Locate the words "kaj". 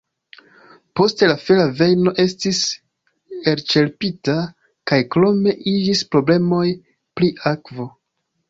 4.93-4.99